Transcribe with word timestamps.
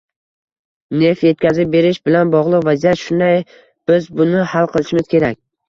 Neft 1.01 1.27
etkazib 1.31 1.69
berish 1.75 1.99
bilan 2.09 2.33
bog'liq 2.37 2.67
vaziyat 2.71 3.03
shunday, 3.05 3.39
biz 3.93 4.11
buni 4.19 4.51
hal 4.57 4.75
qilishimiz 4.77 5.17
kerak 5.17 5.41